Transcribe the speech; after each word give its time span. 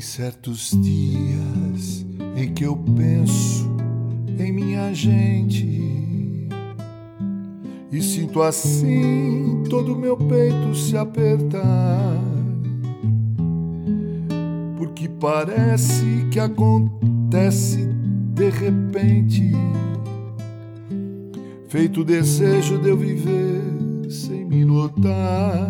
certos 0.00 0.70
dias 0.80 2.06
em 2.34 2.54
que 2.54 2.64
eu 2.64 2.74
penso 2.96 3.68
em 4.38 4.50
minha 4.50 4.94
gente 4.94 6.48
e 7.92 8.00
sinto 8.00 8.40
assim 8.40 9.62
todo 9.68 9.94
meu 9.94 10.16
peito 10.16 10.74
se 10.74 10.96
apertar. 10.96 12.18
Porque 14.78 15.06
parece 15.06 16.28
que 16.30 16.40
acontece 16.40 17.86
de 18.32 18.48
repente, 18.48 19.52
feito 21.68 22.00
o 22.00 22.04
desejo 22.04 22.78
de 22.78 22.88
eu 22.88 22.96
viver 22.96 23.62
sem 24.08 24.46
me 24.46 24.64
notar. 24.64 25.68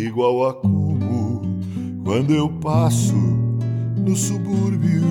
Igual 0.00 0.48
a 0.48 0.54
como 0.54 1.42
quando 2.02 2.32
eu 2.34 2.48
passo 2.48 3.14
no 3.14 4.16
subúrbio. 4.16 5.04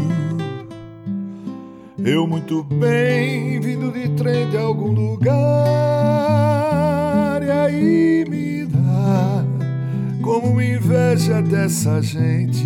Eu 2.03 2.25
muito 2.25 2.63
bem 2.63 3.59
vindo 3.59 3.91
de 3.91 4.09
trem 4.15 4.49
de 4.49 4.57
algum 4.57 4.91
lugar 4.91 5.29
e 7.43 7.51
aí 7.51 8.25
me 8.27 8.65
dá 8.65 9.45
como 10.23 10.59
inveja 10.59 11.39
dessa 11.41 12.01
gente 12.01 12.65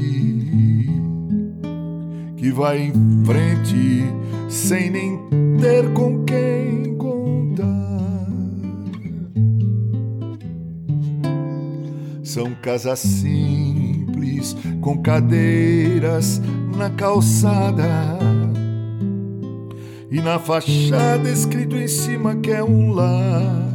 que 2.38 2.52
vai 2.52 2.83
em 2.83 2.94
frente 3.26 4.05
sem 4.50 4.89
nem 4.89 5.20
ter 5.59 5.92
com 5.94 6.23
quem 6.23 6.53
São 12.34 12.56
casas 12.64 12.98
simples 12.98 14.56
com 14.81 14.98
cadeiras 15.03 16.42
na 16.76 16.89
calçada 16.89 17.88
e 20.09 20.20
na 20.20 20.39
fachada 20.39 21.30
escrito 21.30 21.76
em 21.76 21.88
cima 21.88 22.36
que 22.38 22.50
é 22.50 22.64
um 22.64 22.92
lar. 22.92 23.70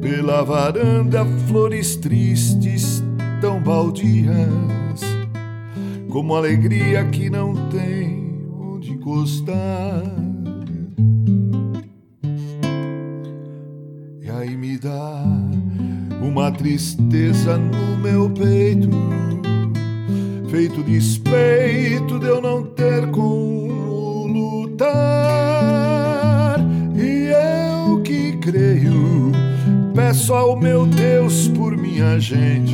Pela 0.00 0.44
varanda 0.44 1.24
flores 1.48 1.96
tristes 1.96 3.02
tão 3.40 3.60
baldias, 3.60 5.00
como 6.08 6.36
alegria 6.36 7.04
que 7.06 7.28
não 7.28 7.52
tem 7.68 8.46
onde 8.56 8.92
encostar. 8.92 10.31
Uma 16.20 16.50
tristeza 16.50 17.58
no 17.58 17.98
meu 17.98 18.30
peito, 18.30 18.88
feito 20.48 20.82
despeito 20.82 22.18
de 22.18 22.26
eu 22.26 22.40
não 22.40 22.64
ter 22.64 23.10
como 23.10 24.26
lutar. 24.26 24.90
E 26.96 27.32
eu 27.86 28.00
que 28.02 28.38
creio, 28.38 29.32
peço 29.94 30.32
ao 30.32 30.58
meu 30.58 30.86
Deus 30.86 31.48
por 31.48 31.76
minha 31.76 32.18
gente. 32.18 32.72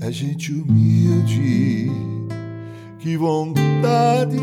É 0.00 0.10
gente 0.10 0.52
humilde, 0.52 1.90
que 2.98 3.16
vontade 3.16 4.36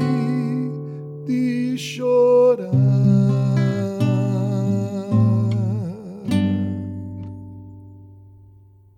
de 1.26 1.78
chorar. 1.78 2.89